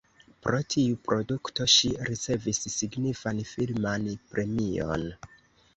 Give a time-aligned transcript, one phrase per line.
[0.45, 5.09] Pro tiu produkto ŝi ricevis signifan filman premion.